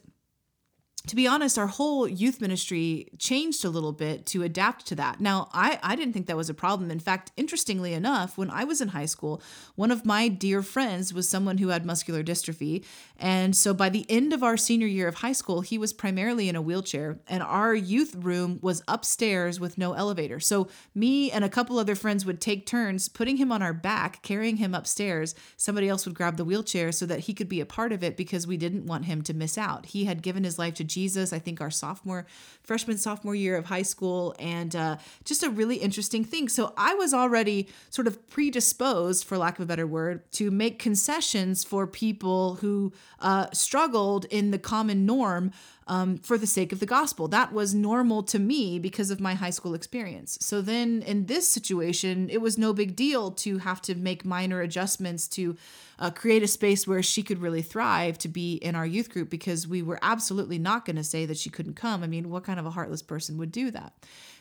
to 1.07 1.17
be 1.17 1.27
honest, 1.27 1.57
our 1.57 1.67
whole 1.67 2.07
youth 2.07 2.39
ministry 2.39 3.09
changed 3.19 3.65
a 3.65 3.69
little 3.69 3.91
bit 3.91 4.25
to 4.27 4.41
adapt 4.41 4.85
to 4.87 4.95
that. 4.95 5.19
Now, 5.19 5.49
I, 5.51 5.77
I 5.83 5.97
didn't 5.97 6.13
think 6.13 6.27
that 6.27 6.37
was 6.37 6.49
a 6.49 6.53
problem. 6.53 6.89
In 6.89 6.99
fact, 6.99 7.33
interestingly 7.35 7.93
enough, 7.93 8.37
when 8.37 8.49
I 8.49 8.63
was 8.63 8.79
in 8.79 8.89
high 8.89 9.07
school, 9.07 9.41
one 9.75 9.91
of 9.91 10.05
my 10.05 10.29
dear 10.29 10.61
friends 10.61 11.13
was 11.13 11.27
someone 11.27 11.57
who 11.57 11.67
had 11.67 11.85
muscular 11.85 12.23
dystrophy. 12.23 12.85
And 13.17 13.53
so 13.53 13.73
by 13.73 13.89
the 13.89 14.05
end 14.07 14.31
of 14.31 14.43
our 14.43 14.55
senior 14.55 14.87
year 14.87 15.09
of 15.09 15.15
high 15.15 15.33
school, 15.33 15.59
he 15.59 15.77
was 15.77 15.91
primarily 15.91 16.47
in 16.47 16.55
a 16.55 16.61
wheelchair, 16.61 17.19
and 17.27 17.43
our 17.43 17.75
youth 17.75 18.15
room 18.15 18.59
was 18.61 18.81
upstairs 18.87 19.59
with 19.59 19.77
no 19.77 19.93
elevator. 19.93 20.39
So 20.39 20.69
me 20.95 21.29
and 21.31 21.43
a 21.43 21.49
couple 21.49 21.79
other 21.79 21.95
friends 21.95 22.25
would 22.25 22.39
take 22.39 22.65
turns 22.65 23.09
putting 23.09 23.37
him 23.37 23.51
on 23.51 23.61
our 23.61 23.73
back, 23.73 24.21
carrying 24.21 24.55
him 24.55 24.73
upstairs. 24.73 25.35
Somebody 25.57 25.89
else 25.89 26.05
would 26.05 26.15
grab 26.15 26.37
the 26.37 26.45
wheelchair 26.45 26.93
so 26.93 27.05
that 27.07 27.21
he 27.21 27.33
could 27.33 27.49
be 27.49 27.59
a 27.59 27.65
part 27.65 27.91
of 27.91 28.05
it 28.05 28.15
because 28.15 28.47
we 28.47 28.55
didn't 28.55 28.85
want 28.85 29.03
him 29.05 29.21
to 29.23 29.33
miss 29.33 29.57
out. 29.57 29.87
He 29.87 30.05
had 30.05 30.21
given 30.21 30.45
his 30.45 30.57
life 30.57 30.75
to 30.75 30.92
Jesus, 30.93 31.33
I 31.33 31.39
think 31.39 31.59
our 31.61 31.71
sophomore, 31.71 32.25
freshman, 32.61 32.97
sophomore 32.97 33.35
year 33.35 33.57
of 33.57 33.65
high 33.65 33.81
school, 33.81 34.35
and 34.39 34.75
uh, 34.75 34.97
just 35.25 35.43
a 35.43 35.49
really 35.49 35.77
interesting 35.77 36.23
thing. 36.23 36.49
So 36.49 36.73
I 36.77 36.93
was 36.93 37.13
already 37.13 37.67
sort 37.89 38.07
of 38.07 38.29
predisposed, 38.29 39.25
for 39.25 39.37
lack 39.37 39.57
of 39.57 39.63
a 39.63 39.65
better 39.65 39.87
word, 39.87 40.31
to 40.33 40.51
make 40.51 40.79
concessions 40.79 41.63
for 41.63 41.87
people 41.87 42.55
who 42.55 42.93
uh, 43.19 43.47
struggled 43.51 44.25
in 44.25 44.51
the 44.51 44.59
common 44.59 45.05
norm 45.05 45.51
um, 45.87 46.17
for 46.17 46.37
the 46.37 46.47
sake 46.47 46.71
of 46.71 46.79
the 46.79 46.85
gospel. 46.85 47.27
That 47.27 47.53
was 47.53 47.73
normal 47.73 48.23
to 48.23 48.39
me 48.39 48.79
because 48.79 49.11
of 49.11 49.19
my 49.19 49.33
high 49.33 49.49
school 49.49 49.73
experience. 49.73 50.37
So 50.41 50.61
then 50.61 51.01
in 51.03 51.25
this 51.25 51.47
situation, 51.47 52.29
it 52.29 52.41
was 52.41 52.57
no 52.57 52.73
big 52.73 52.95
deal 52.95 53.31
to 53.31 53.59
have 53.59 53.81
to 53.83 53.95
make 53.95 54.25
minor 54.25 54.61
adjustments 54.61 55.27
to 55.29 55.57
uh, 55.99 56.09
create 56.09 56.43
a 56.43 56.47
space 56.47 56.87
where 56.87 57.03
she 57.03 57.23
could 57.23 57.39
really 57.39 57.61
thrive 57.61 58.17
to 58.19 58.27
be 58.27 58.55
in 58.55 58.75
our 58.75 58.85
youth 58.85 59.09
group 59.09 59.29
because 59.29 59.67
we 59.67 59.81
were 59.81 59.99
absolutely 60.01 60.57
not 60.57 60.85
going 60.85 60.95
to 60.95 61.03
say 61.03 61.25
that 61.25 61.37
she 61.37 61.49
couldn't 61.49 61.75
come. 61.75 62.03
I 62.03 62.07
mean, 62.07 62.29
what 62.29 62.43
kind 62.43 62.59
of 62.59 62.65
a 62.65 62.71
heartless 62.71 63.01
person 63.01 63.37
would 63.37 63.51
do 63.51 63.71
that? 63.71 63.93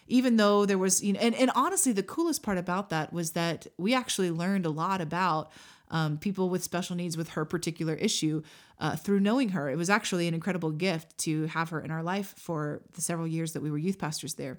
Even 0.08 0.36
though 0.36 0.66
there 0.66 0.78
was, 0.78 1.02
you 1.02 1.12
know, 1.12 1.20
and, 1.20 1.34
and 1.36 1.50
honestly, 1.54 1.92
the 1.92 2.02
coolest 2.02 2.42
part 2.42 2.58
about 2.58 2.90
that 2.90 3.12
was 3.12 3.32
that 3.32 3.66
we 3.78 3.94
actually 3.94 4.30
learned 4.30 4.66
a 4.66 4.70
lot 4.70 5.00
about 5.00 5.50
um, 5.90 6.18
people 6.18 6.48
with 6.48 6.64
special 6.64 6.96
needs 6.96 7.16
with 7.16 7.30
her 7.30 7.44
particular 7.44 7.94
issue 7.94 8.42
uh, 8.82 8.96
through 8.96 9.20
knowing 9.20 9.50
her. 9.50 9.70
It 9.70 9.76
was 9.76 9.88
actually 9.88 10.26
an 10.26 10.34
incredible 10.34 10.72
gift 10.72 11.16
to 11.18 11.46
have 11.46 11.70
her 11.70 11.80
in 11.80 11.92
our 11.92 12.02
life 12.02 12.34
for 12.36 12.82
the 12.94 13.00
several 13.00 13.28
years 13.28 13.52
that 13.52 13.62
we 13.62 13.70
were 13.70 13.78
youth 13.78 13.98
pastors 13.98 14.34
there. 14.34 14.58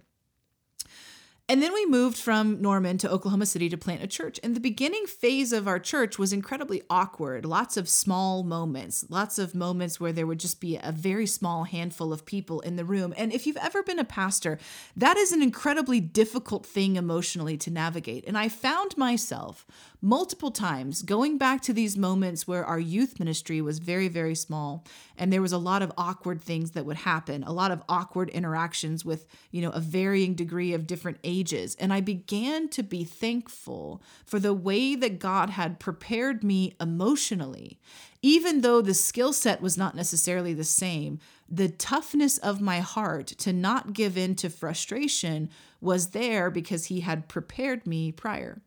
And 1.50 1.62
then 1.62 1.74
we 1.74 1.86
moved 1.86 2.18
from 2.18 2.62
Norman 2.62 2.98
to 3.00 3.12
Oklahoma 3.12 3.46
City 3.46 3.68
to 3.68 3.78
plant 3.78 4.02
a 4.02 4.08
church. 4.08 4.40
And 4.42 4.56
the 4.56 4.62
beginning 4.62 5.06
phase 5.06 5.52
of 5.52 5.68
our 5.68 5.78
church 5.78 6.18
was 6.18 6.32
incredibly 6.32 6.84
awkward. 6.90 7.46
Lots 7.46 7.76
of 7.76 7.90
small 7.90 8.44
moments, 8.44 9.06
lots 9.10 9.38
of 9.38 9.54
moments 9.54 10.00
where 10.00 10.14
there 10.14 10.26
would 10.26 10.40
just 10.40 10.62
be 10.62 10.80
a 10.82 10.94
very 10.94 11.28
small 11.28 11.66
handful 11.66 12.14
of 12.14 12.26
people 12.26 12.62
in 12.62 12.78
the 12.78 12.86
room. 12.86 13.14
And 13.18 13.34
if 13.34 13.46
you've 13.46 13.58
ever 13.58 13.84
been 13.84 14.00
a 14.00 14.06
pastor, 14.06 14.58
that 14.96 15.18
is 15.18 15.34
an 15.34 15.42
incredibly 15.42 16.00
difficult 16.00 16.66
thing 16.66 16.96
emotionally 16.96 17.58
to 17.58 17.70
navigate. 17.70 18.24
And 18.26 18.38
I 18.38 18.48
found 18.48 18.96
myself 18.96 19.68
multiple 20.02 20.52
times 20.52 21.02
going 21.02 21.38
back 21.38 21.62
to 21.62 21.74
these 21.74 21.98
moments 21.98 22.48
where 22.48 22.66
our 22.66 22.80
youth 22.80 23.20
ministry 23.20 23.62
was 23.62 23.80
very, 23.80 24.08
very 24.08 24.36
small 24.36 24.86
and 25.18 25.32
there 25.32 25.42
was 25.42 25.52
a 25.52 25.58
lot 25.58 25.82
of 25.82 25.92
awkward 25.98 26.42
things 26.42 26.72
that 26.72 26.86
would 26.86 26.98
happen, 26.98 27.44
a 27.44 27.52
lot 27.52 27.72
of 27.72 27.84
awkward 27.90 28.30
interactions 28.30 29.04
with, 29.04 29.28
you 29.52 29.62
know, 29.62 29.72
a 29.72 29.80
varying 29.82 30.36
degree 30.36 30.74
of 30.74 30.88
different 30.88 31.20
ages. 31.24 31.33
And 31.80 31.92
I 31.92 32.02
began 32.02 32.70
to 32.70 32.84
be 32.84 33.04
thankful 33.04 34.02
for 34.25 34.40
the 34.40 34.54
way 34.54 34.96
that 34.96 35.20
God 35.20 35.52
had 35.52 35.80
prepared 35.80 36.44
me 36.44 36.75
emotionally. 36.80 37.80
Even 38.22 38.62
though 38.62 38.82
the 38.82 38.94
skill 38.94 39.34
set 39.34 39.62
was 39.62 39.78
not 39.78 39.96
necessarily 39.96 40.54
the 40.54 40.63
same, 40.63 41.20
the 41.50 41.70
toughness 41.70 42.38
of 42.38 42.62
my 42.62 42.80
heart 42.80 43.28
to 43.28 43.52
not 43.52 43.94
give 43.94 44.18
in 44.18 44.36
to 44.36 44.50
frustration 44.50 45.50
was 45.82 46.12
there 46.12 46.50
because 46.50 46.86
He 46.86 47.02
had 47.02 47.28
prepared 47.28 47.86
me 47.88 48.12
prior. 48.12 48.62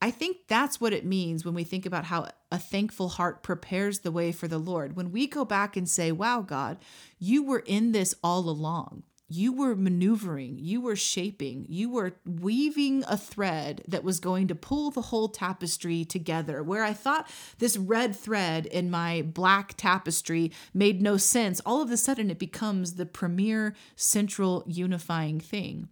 I 0.00 0.10
think 0.10 0.46
that's 0.46 0.80
what 0.80 0.92
it 0.92 1.04
means 1.04 1.44
when 1.44 1.54
we 1.54 1.64
think 1.64 1.84
about 1.84 2.04
how 2.04 2.28
a 2.52 2.58
thankful 2.58 3.08
heart 3.08 3.42
prepares 3.42 4.00
the 4.00 4.12
way 4.12 4.30
for 4.30 4.46
the 4.46 4.58
Lord. 4.58 4.94
When 4.94 5.10
we 5.10 5.26
go 5.26 5.44
back 5.44 5.76
and 5.76 5.88
say, 5.88 6.12
Wow, 6.12 6.42
God, 6.42 6.78
you 7.18 7.42
were 7.42 7.64
in 7.66 7.92
this 7.92 8.14
all 8.22 8.48
along. 8.48 9.02
You 9.30 9.52
were 9.52 9.76
maneuvering, 9.76 10.58
you 10.58 10.80
were 10.80 10.96
shaping, 10.96 11.66
you 11.68 11.90
were 11.90 12.14
weaving 12.24 13.04
a 13.06 13.18
thread 13.18 13.82
that 13.86 14.02
was 14.02 14.20
going 14.20 14.48
to 14.48 14.54
pull 14.54 14.90
the 14.90 15.02
whole 15.02 15.28
tapestry 15.28 16.06
together. 16.06 16.62
Where 16.62 16.82
I 16.82 16.94
thought 16.94 17.30
this 17.58 17.76
red 17.76 18.16
thread 18.16 18.64
in 18.64 18.90
my 18.90 19.20
black 19.20 19.74
tapestry 19.76 20.50
made 20.72 21.02
no 21.02 21.18
sense, 21.18 21.60
all 21.66 21.82
of 21.82 21.90
a 21.90 21.98
sudden 21.98 22.30
it 22.30 22.38
becomes 22.38 22.94
the 22.94 23.04
premier 23.04 23.74
central 23.96 24.64
unifying 24.66 25.40
thing. 25.40 25.90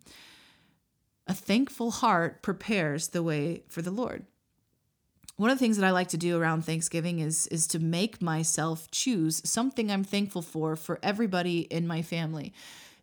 A 1.26 1.34
thankful 1.34 1.90
heart 1.90 2.40
prepares 2.40 3.08
the 3.08 3.22
way 3.22 3.64
for 3.68 3.82
the 3.82 3.90
Lord. 3.90 4.24
One 5.36 5.50
of 5.50 5.58
the 5.58 5.62
things 5.62 5.76
that 5.76 5.84
I 5.84 5.90
like 5.90 6.08
to 6.08 6.16
do 6.16 6.40
around 6.40 6.64
Thanksgiving 6.64 7.18
is 7.18 7.46
is 7.48 7.66
to 7.68 7.78
make 7.78 8.22
myself 8.22 8.90
choose 8.90 9.42
something 9.44 9.90
I'm 9.90 10.04
thankful 10.04 10.40
for 10.40 10.76
for 10.76 10.98
everybody 11.02 11.60
in 11.60 11.86
my 11.86 12.00
family. 12.00 12.54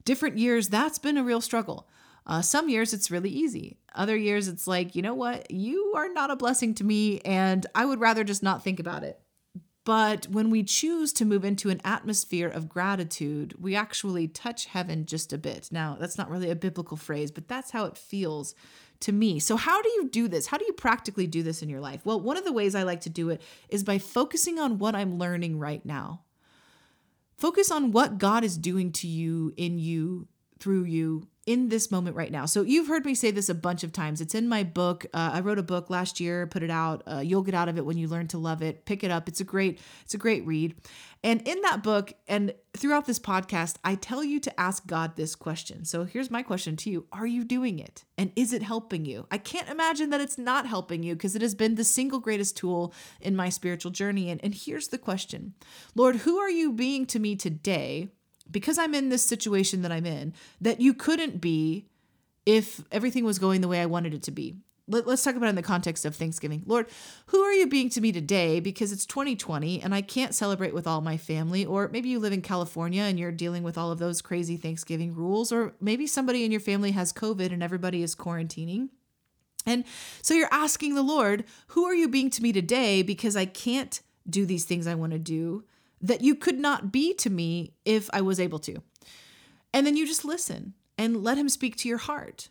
Different 0.05 0.38
years 0.38 0.69
that's 0.69 1.00
been 1.00 1.17
a 1.17 1.24
real 1.24 1.41
struggle. 1.41 1.88
Uh, 2.25 2.41
some 2.41 2.69
years 2.69 2.93
it's 2.93 3.12
really 3.12 3.29
easy. 3.29 3.77
Other 3.95 4.15
years 4.15 4.48
it's 4.48 4.67
like, 4.67 4.95
you 4.95 5.01
know 5.01 5.13
what? 5.13 5.51
You 5.51 5.93
are 5.95 6.10
not 6.10 6.31
a 6.31 6.36
blessing 6.36 6.74
to 6.75 6.83
me, 6.83 7.19
and 7.22 7.65
I 7.75 7.86
would 7.86 8.00
rather 8.00 8.24
just 8.24 8.43
not 8.43 8.63
think 8.63 8.79
about 8.79 9.03
it. 9.03 9.19
But 9.86 10.27
when 10.29 10.50
we 10.50 10.63
choose 10.63 11.12
to 11.13 11.25
move 11.25 11.43
into 11.43 11.69
an 11.69 11.81
atmosphere 11.83 12.48
of 12.48 12.69
gratitude, 12.69 13.55
we 13.60 13.75
actually 13.75 14.29
touch 14.29 14.67
heaven 14.67 15.05
just 15.05 15.33
a 15.33 15.38
bit. 15.38 15.69
Now, 15.72 15.98
that's 16.00 16.17
not 16.17 16.29
really 16.29 16.50
a 16.50 16.55
biblical 16.55 16.95
phrase, 16.95 17.31
but 17.31 17.50
that's 17.50 17.72
how 17.72 17.86
it 17.86 17.98
feels 17.98 18.55
to 19.01 19.12
me. 19.12 19.39
So, 19.39 19.57
how 19.57 19.81
do 19.81 19.89
you 19.89 20.10
do 20.10 20.29
this? 20.29 20.48
How 20.48 20.57
do 20.57 20.65
you 20.65 20.72
practically 20.72 21.27
do 21.27 21.43
this 21.43 21.62
in 21.62 21.67
your 21.67 21.81
life? 21.81 22.05
Well, 22.05 22.22
one 22.22 22.38
of 22.38 22.45
the 22.45 22.53
ways 22.53 22.75
I 22.75 22.83
like 22.83 23.01
to 23.01 23.10
do 23.10 23.29
it 23.29 23.41
is 23.67 23.83
by 23.83 23.98
focusing 23.98 24.57
on 24.57 24.79
what 24.79 24.95
I'm 24.95 25.17
learning 25.17 25.60
right 25.60 25.86
now. 25.86 26.22
Focus 27.37 27.71
on 27.71 27.91
what 27.91 28.17
God 28.17 28.43
is 28.43 28.57
doing 28.57 28.91
to 28.93 29.07
you, 29.07 29.53
in 29.57 29.79
you, 29.79 30.27
through 30.63 30.84
you, 30.86 31.27
in 31.46 31.67
this 31.67 31.91
moment 31.91 32.15
right 32.15 32.32
now. 32.32 32.46
So 32.46 32.62
you've 32.62 32.88
heard 32.88 33.05
me 33.05 33.15
say 33.15 33.29
this 33.29 33.50
a 33.50 33.55
bunch 33.55 33.84
of 33.84 33.91
times. 33.91 34.22
It's 34.22 34.34
in 34.34 34.48
my 34.48 34.63
book. 34.63 35.05
Uh, 35.13 35.32
I 35.34 35.39
wrote 35.41 35.60
a 35.60 35.63
book 35.63 35.89
last 35.89 36.22
year, 36.22 36.48
put 36.48 36.63
it 36.63 36.70
out. 36.70 37.03
Uh, 37.05 37.20
You'll 37.20 37.41
get 37.41 37.53
out 37.53 37.67
of 37.67 37.77
it 37.77 37.86
when 37.86 37.98
you 37.98 38.08
learn 38.08 38.27
to 38.29 38.38
love 38.38 38.62
it. 38.62 38.86
Pick 38.86 39.03
it 39.03 39.12
up. 39.12 39.27
It's 39.27 39.41
a 39.41 39.43
great, 39.43 39.82
it's 40.03 40.13
a 40.13 40.17
great 40.17 40.46
read. 40.46 40.75
And 41.22 41.46
in 41.46 41.60
that 41.62 41.84
book 41.84 42.13
and 42.29 42.53
throughout 42.77 43.05
this 43.05 43.20
podcast, 43.20 43.75
I 43.84 43.96
tell 43.96 44.24
you 44.24 44.39
to 44.41 44.60
ask 44.60 44.88
God 44.88 45.15
this 45.15 45.36
question. 45.36 45.84
So 45.84 46.05
here's 46.05 46.32
my 46.32 46.43
question 46.43 46.77
to 46.77 46.89
you: 46.89 47.08
Are 47.12 47.27
you 47.27 47.43
doing 47.43 47.79
it? 47.79 48.05
And 48.17 48.32
is 48.36 48.53
it 48.53 48.62
helping 48.62 49.05
you? 49.05 49.25
I 49.32 49.38
can't 49.38 49.70
imagine 49.70 50.12
that 50.12 50.22
it's 50.22 50.38
not 50.38 50.65
helping 50.65 51.03
you 51.03 51.13
because 51.15 51.36
it 51.36 51.41
has 51.41 51.55
been 51.55 51.75
the 51.75 51.86
single 51.86 52.20
greatest 52.20 52.58
tool 52.58 52.93
in 53.22 53.36
my 53.36 53.50
spiritual 53.50 53.91
journey. 53.91 54.29
And 54.29 54.41
and 54.43 54.53
here's 54.53 54.89
the 54.89 54.98
question, 54.98 55.53
Lord, 55.96 56.17
who 56.17 56.38
are 56.38 56.50
you 56.50 56.72
being 56.74 57.05
to 57.08 57.20
me 57.20 57.36
today? 57.36 58.10
Because 58.50 58.77
I'm 58.77 58.93
in 58.93 59.09
this 59.09 59.25
situation 59.25 59.81
that 59.81 59.91
I'm 59.91 60.05
in, 60.05 60.33
that 60.62 60.81
you 60.81 60.93
couldn't 60.93 61.41
be 61.41 61.88
if 62.45 62.83
everything 62.91 63.23
was 63.23 63.39
going 63.39 63.62
the 63.62 63.67
way 63.67 63.81
I 63.81 63.85
wanted 63.85 64.13
it 64.13 64.23
to 64.23 64.31
be. 64.31 64.55
Let, 64.85 65.07
us 65.07 65.23
talk 65.23 65.35
about 65.35 65.45
it 65.45 65.50
in 65.50 65.55
the 65.55 65.62
context 65.62 66.03
of 66.03 66.13
Thanksgiving. 66.13 66.63
Lord, 66.65 66.88
who 67.27 67.39
are 67.39 67.53
you 67.53 67.67
being 67.67 67.89
to 67.91 68.01
me 68.01 68.12
today 68.12 68.59
because 68.59 68.91
it's 68.91 69.05
2020 69.05 69.81
and 69.81 69.95
I 69.95 70.01
can't 70.01 70.35
celebrate 70.35 70.73
with 70.73 70.88
all 70.88 71.00
my 71.00 71.15
family? 71.15 71.65
Or 71.65 71.88
maybe 71.88 72.09
you 72.09 72.19
live 72.19 72.33
in 72.33 72.41
California 72.41 73.03
and 73.03 73.17
you're 73.17 73.31
dealing 73.31 73.63
with 73.63 73.77
all 73.77 73.91
of 73.91 74.00
those 74.00 74.21
crazy 74.21 74.57
Thanksgiving 74.57 75.15
rules. 75.15 75.53
Or 75.53 75.73
maybe 75.79 76.05
somebody 76.05 76.43
in 76.43 76.51
your 76.51 76.59
family 76.59 76.91
has 76.91 77.13
COVID 77.13 77.53
and 77.53 77.63
everybody 77.63 78.03
is 78.03 78.13
quarantining. 78.13 78.89
And 79.65 79.85
so 80.21 80.33
you're 80.33 80.50
asking 80.51 80.95
the 80.95 81.01
Lord, 81.01 81.45
who 81.67 81.85
are 81.85 81.95
you 81.95 82.09
being 82.09 82.29
to 82.31 82.43
me 82.43 82.51
today 82.51 83.03
because 83.03 83.38
I 83.38 83.45
can't 83.45 84.01
do 84.29 84.45
these 84.45 84.65
things 84.65 84.85
I 84.85 84.95
want 84.95 85.13
to 85.13 85.19
do? 85.19 85.63
That 86.03 86.22
you 86.22 86.36
could 86.36 86.60
not 86.60 86.91
be 86.91 87.13
to 87.15 87.29
me 87.29 87.74
if 87.86 88.10
I 88.13 88.22
was 88.22 88.39
able 88.39 88.60
to. 88.60 88.77
And 89.74 89.88
then 89.88 89.98
you 89.98 90.05
just 90.05 90.25
listen 90.25 90.74
and 90.98 91.24
let 91.24 91.38
him 91.38 91.50
speak 91.50 91.75
to 91.77 91.89
your 91.89 91.98
heart. 91.98 92.50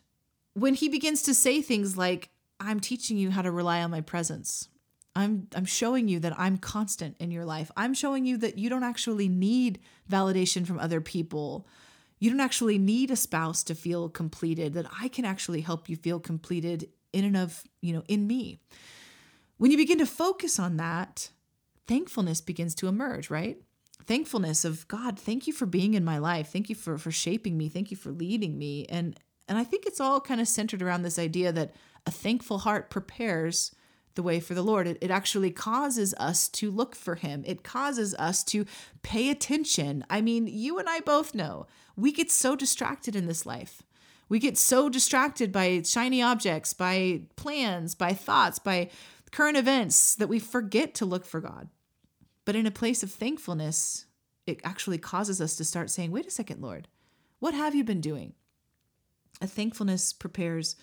When 0.55 0.75
he 0.75 0.89
begins 0.89 1.23
to 1.23 1.35
say 1.35 1.63
things 1.63 1.97
like, 1.97 2.31
I'm 2.59 2.81
teaching 2.81 3.17
you 3.17 3.31
how 3.31 3.43
to 3.43 3.51
rely 3.51 3.83
on 3.83 3.91
my 3.91 4.01
presence. 4.01 4.69
I'm 5.15 5.49
I'm 5.55 5.67
showing 5.67 6.09
you 6.09 6.21
that 6.21 6.39
I'm 6.39 6.57
constant 6.57 7.17
in 7.19 7.31
your 7.31 7.45
life. 7.45 7.71
I'm 7.77 7.93
showing 7.93 8.25
you 8.25 8.39
that 8.39 8.57
you 8.57 8.71
don't 8.71 8.83
actually 8.83 9.29
need 9.29 9.79
validation 10.11 10.67
from 10.67 10.79
other 10.79 11.03
people. 11.03 11.67
You 12.19 12.31
don't 12.31 12.41
actually 12.41 12.79
need 12.79 13.11
a 13.11 13.17
spouse 13.17 13.63
to 13.65 13.75
feel 13.75 14.09
completed, 14.09 14.75
that 14.75 14.87
I 15.01 15.09
can 15.09 15.25
actually 15.25 15.61
help 15.61 15.89
you 15.89 15.97
feel 15.97 16.21
completed 16.21 16.89
in 17.13 17.25
and 17.25 17.37
of, 17.37 17.63
you 17.83 17.93
know, 17.93 18.05
in 18.09 18.27
me. 18.27 18.61
When 19.59 19.71
you 19.71 19.77
begin 19.77 19.99
to 19.99 20.07
focus 20.07 20.59
on 20.59 20.77
that, 20.79 21.31
thankfulness 21.93 22.41
begins 22.41 22.75
to 22.77 22.89
emerge, 22.89 23.29
right? 23.29 23.59
Thankfulness 24.07 24.65
of 24.65 24.89
God, 24.89 25.19
thank 25.19 25.47
you 25.47 25.53
for 25.53 25.67
being 25.67 25.93
in 25.93 26.03
my 26.03 26.17
life. 26.17 26.49
Thank 26.49 26.71
you 26.71 26.75
for 26.75 26.97
for 26.97 27.11
shaping 27.11 27.59
me. 27.59 27.69
Thank 27.69 27.91
you 27.91 27.99
for 27.99 28.11
leading 28.11 28.57
me. 28.57 28.87
And 28.89 29.21
and 29.47 29.59
I 29.59 29.65
think 29.65 29.85
it's 29.85 30.01
all 30.01 30.19
kind 30.19 30.41
of 30.41 30.49
centered 30.49 30.81
around 30.81 31.03
this 31.03 31.19
idea 31.19 31.53
that 31.53 31.75
a 32.07 32.11
thankful 32.11 32.61
heart 32.61 32.89
prepares 32.89 33.75
the 34.15 34.23
way 34.23 34.41
for 34.41 34.55
the 34.55 34.63
Lord. 34.63 34.87
It, 34.87 34.99
it 35.03 35.11
actually 35.11 35.51
causes 35.51 36.15
us 36.19 36.49
to 36.49 36.71
look 36.71 36.97
for 36.97 37.17
Him, 37.17 37.45
it 37.47 37.63
causes 37.63 38.15
us 38.15 38.43
to 38.45 38.65
pay 39.03 39.29
attention. 39.29 40.03
I 40.09 40.23
mean, 40.23 40.47
you 40.47 40.79
and 40.79 40.89
I 40.89 41.01
both 41.01 41.35
know 41.35 41.67
we 41.95 42.11
get 42.11 42.31
so 42.31 42.57
distracted 42.57 43.15
in 43.15 43.27
this 43.27 43.45
life. 43.45 43.83
We 44.31 44.39
get 44.39 44.57
so 44.57 44.89
distracted 44.89 45.53
by 45.53 45.83
shiny 45.85 46.23
objects, 46.23 46.73
by 46.73 47.25
plans, 47.37 47.95
by 47.95 48.15
thoughts, 48.15 48.59
by 48.59 48.89
current 49.31 49.59
events 49.59 50.15
that 50.15 50.29
we 50.29 50.39
forget 50.39 50.95
to 50.95 51.05
look 51.05 51.27
for 51.27 51.41
God. 51.41 51.69
But 52.45 52.57
in 52.57 52.67
a 52.67 52.71
place 52.71 53.03
of 53.03 53.11
thankfulness, 53.11 54.07
it 54.47 54.61
actually 54.65 54.99
causes 54.99 55.41
us 55.41 55.57
to 55.57 55.65
start 55.65 55.91
saying, 55.91 56.11
wait 56.11 56.27
a 56.27 56.31
second, 56.31 56.61
Lord, 56.61 56.89
what 57.39 57.55
have 57.55 57.75
you 57.75 57.85
been 57.85 58.01
doing? 58.01 58.35
A 59.41 59.47
thankfulness 59.47 60.13
prepares 60.13 60.77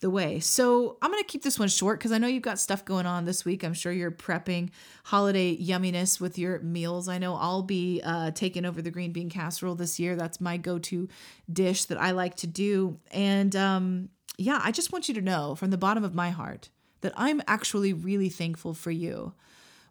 the 0.00 0.10
way. 0.10 0.40
So 0.40 0.98
I'm 1.00 1.10
going 1.10 1.22
to 1.22 1.28
keep 1.28 1.42
this 1.42 1.58
one 1.58 1.68
short 1.68 1.98
because 1.98 2.12
I 2.12 2.18
know 2.18 2.26
you've 2.26 2.42
got 2.42 2.58
stuff 2.58 2.84
going 2.84 3.06
on 3.06 3.24
this 3.24 3.44
week. 3.44 3.62
I'm 3.62 3.72
sure 3.72 3.92
you're 3.92 4.10
prepping 4.10 4.70
holiday 5.04 5.56
yumminess 5.56 6.20
with 6.20 6.38
your 6.38 6.58
meals. 6.58 7.08
I 7.08 7.18
know 7.18 7.36
I'll 7.36 7.62
be 7.62 8.00
uh, 8.04 8.32
taking 8.32 8.64
over 8.64 8.82
the 8.82 8.90
green 8.90 9.12
bean 9.12 9.30
casserole 9.30 9.76
this 9.76 10.00
year. 10.00 10.16
That's 10.16 10.40
my 10.40 10.56
go 10.56 10.78
to 10.80 11.08
dish 11.50 11.84
that 11.86 12.00
I 12.00 12.10
like 12.10 12.34
to 12.36 12.46
do. 12.46 12.98
And 13.12 13.54
um, 13.54 14.08
yeah, 14.36 14.60
I 14.62 14.72
just 14.72 14.92
want 14.92 15.08
you 15.08 15.14
to 15.14 15.22
know 15.22 15.54
from 15.54 15.70
the 15.70 15.78
bottom 15.78 16.04
of 16.04 16.14
my 16.14 16.30
heart 16.30 16.68
that 17.02 17.12
I'm 17.16 17.40
actually 17.46 17.92
really 17.92 18.28
thankful 18.28 18.74
for 18.74 18.90
you. 18.90 19.34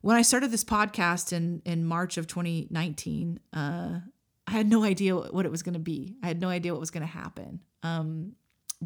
When 0.01 0.15
I 0.15 0.24
started 0.24 0.51
this 0.51 0.63
podcast 0.63 1.31
in, 1.31 1.62
in 1.63 1.86
March 1.86 2.17
of 2.17 2.27
2019, 2.27 3.39
uh, 3.53 4.00
I 4.48 4.51
had 4.51 4.67
no 4.67 4.84
idea 4.84 5.15
what 5.15 5.46
it 5.46 5.51
was 5.51 5.62
going 5.62 5.74
to 5.74 5.79
be. 5.79 6.15
I 6.24 6.27
had 6.27 6.41
no 6.41 6.50
idea 6.50 6.74
what 6.74 6.79
was 6.79 6.91
going 6.91 7.05
to 7.05 7.08
happen. 7.08 7.62
Um, 7.84 8.34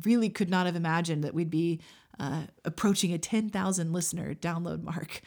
really 0.04 0.30
could 0.30 0.50
not 0.50 0.66
have 0.66 0.76
imagined 0.76 1.24
that 1.24 1.34
we'd 1.34 1.50
be 1.50 1.80
uh, 2.20 2.44
approaching 2.66 3.14
a 3.14 3.18
10,000 3.18 3.94
listener 3.94 4.36
download 4.36 4.84
mark 4.84 5.22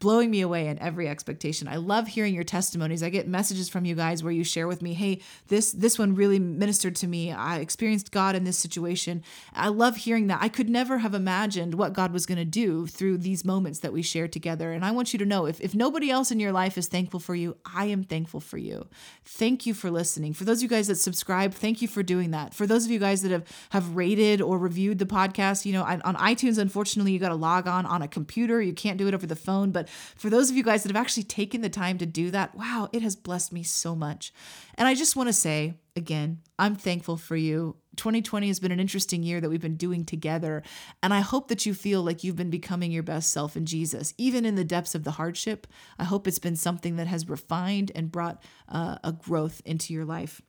blowing 0.00 0.30
me 0.30 0.40
away 0.40 0.66
in 0.66 0.78
every 0.78 1.08
expectation. 1.08 1.68
I 1.68 1.76
love 1.76 2.08
hearing 2.08 2.34
your 2.34 2.44
testimonies. 2.44 3.02
I 3.02 3.10
get 3.10 3.28
messages 3.28 3.68
from 3.68 3.84
you 3.84 3.94
guys 3.94 4.22
where 4.22 4.32
you 4.32 4.42
share 4.42 4.66
with 4.66 4.82
me, 4.82 4.94
"Hey, 4.94 5.20
this 5.48 5.70
this 5.72 5.98
one 5.98 6.14
really 6.14 6.38
ministered 6.38 6.96
to 6.96 7.06
me. 7.06 7.30
I 7.32 7.58
experienced 7.58 8.10
God 8.10 8.34
in 8.34 8.44
this 8.44 8.58
situation." 8.58 9.22
I 9.54 9.68
love 9.68 9.98
hearing 9.98 10.26
that. 10.28 10.42
I 10.42 10.48
could 10.48 10.68
never 10.68 10.98
have 10.98 11.14
imagined 11.14 11.74
what 11.74 11.92
God 11.92 12.12
was 12.12 12.26
going 12.26 12.38
to 12.38 12.44
do 12.44 12.86
through 12.86 13.18
these 13.18 13.44
moments 13.44 13.80
that 13.80 13.92
we 13.92 14.02
share 14.02 14.26
together. 14.26 14.72
And 14.72 14.84
I 14.84 14.90
want 14.90 15.12
you 15.12 15.18
to 15.18 15.26
know 15.26 15.46
if 15.46 15.60
if 15.60 15.74
nobody 15.74 16.10
else 16.10 16.30
in 16.30 16.40
your 16.40 16.52
life 16.52 16.78
is 16.78 16.88
thankful 16.88 17.20
for 17.20 17.34
you, 17.34 17.56
I 17.64 17.84
am 17.86 18.02
thankful 18.02 18.40
for 18.40 18.58
you. 18.58 18.86
Thank 19.24 19.66
you 19.66 19.74
for 19.74 19.90
listening. 19.90 20.32
For 20.32 20.44
those 20.44 20.58
of 20.58 20.62
you 20.62 20.68
guys 20.68 20.86
that 20.86 20.96
subscribe, 20.96 21.52
thank 21.52 21.82
you 21.82 21.88
for 21.88 22.02
doing 22.02 22.30
that. 22.30 22.54
For 22.54 22.66
those 22.66 22.86
of 22.86 22.90
you 22.90 22.98
guys 22.98 23.20
that 23.22 23.30
have 23.30 23.44
have 23.70 23.94
rated 23.94 24.40
or 24.40 24.58
reviewed 24.58 24.98
the 24.98 25.06
podcast, 25.06 25.66
you 25.66 25.74
know, 25.74 25.84
on 25.84 26.16
iTunes 26.16 26.56
unfortunately 26.56 27.12
you 27.12 27.18
got 27.18 27.28
to 27.28 27.34
log 27.34 27.66
on 27.66 27.84
on 27.84 28.00
a 28.00 28.08
computer. 28.08 28.62
You 28.62 28.72
can't 28.72 28.96
do 28.96 29.06
it 29.06 29.14
over 29.14 29.26
the 29.26 29.36
phone, 29.36 29.72
but 29.72 29.88
for 30.16 30.30
those 30.30 30.50
of 30.50 30.56
you 30.56 30.62
guys 30.62 30.82
that 30.82 30.90
have 30.90 31.00
actually 31.00 31.24
taken 31.24 31.60
the 31.60 31.68
time 31.68 31.98
to 31.98 32.06
do 32.06 32.30
that, 32.30 32.54
wow, 32.54 32.88
it 32.92 33.02
has 33.02 33.16
blessed 33.16 33.52
me 33.52 33.62
so 33.62 33.94
much. 33.94 34.32
And 34.76 34.86
I 34.88 34.94
just 34.94 35.16
want 35.16 35.28
to 35.28 35.32
say 35.32 35.74
again, 35.96 36.40
I'm 36.58 36.76
thankful 36.76 37.16
for 37.16 37.36
you. 37.36 37.76
2020 37.96 38.46
has 38.48 38.60
been 38.60 38.72
an 38.72 38.80
interesting 38.80 39.22
year 39.22 39.40
that 39.40 39.50
we've 39.50 39.60
been 39.60 39.76
doing 39.76 40.04
together. 40.04 40.62
And 41.02 41.12
I 41.12 41.20
hope 41.20 41.48
that 41.48 41.66
you 41.66 41.74
feel 41.74 42.02
like 42.02 42.24
you've 42.24 42.36
been 42.36 42.50
becoming 42.50 42.92
your 42.92 43.02
best 43.02 43.30
self 43.30 43.56
in 43.56 43.66
Jesus, 43.66 44.14
even 44.16 44.46
in 44.46 44.54
the 44.54 44.64
depths 44.64 44.94
of 44.94 45.04
the 45.04 45.12
hardship. 45.12 45.66
I 45.98 46.04
hope 46.04 46.26
it's 46.26 46.38
been 46.38 46.56
something 46.56 46.96
that 46.96 47.06
has 47.06 47.28
refined 47.28 47.92
and 47.94 48.10
brought 48.10 48.42
uh, 48.68 48.96
a 49.04 49.12
growth 49.12 49.60
into 49.64 49.92
your 49.92 50.04
life. 50.04 50.40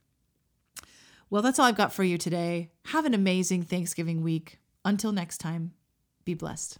Well, 1.29 1.41
that's 1.41 1.59
all 1.59 1.65
I've 1.65 1.77
got 1.77 1.93
for 1.93 2.03
you 2.03 2.17
today. 2.17 2.71
Have 2.87 3.05
an 3.05 3.13
amazing 3.13 3.63
Thanksgiving 3.63 4.21
week. 4.21 4.59
Until 4.83 5.11
next 5.11 5.37
time, 5.37 5.73
be 6.25 6.33
blessed. 6.33 6.79